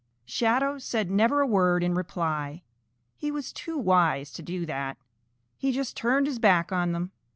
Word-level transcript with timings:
Shadow 0.25 0.79
said 0.79 1.11
never 1.11 1.41
a 1.41 1.45
word 1.45 1.83
in 1.83 1.93
reply. 1.93 2.63
He 3.17 3.29
was 3.29 3.53
too 3.53 3.77
wise 3.77 4.31
to 4.31 4.41
do 4.41 4.65
that. 4.65 4.97
He 5.59 5.71
just 5.71 5.95
turned 5.95 6.25
his 6.25 6.39
back 6.39 6.71
on 6.71 6.91
them. 6.91 7.11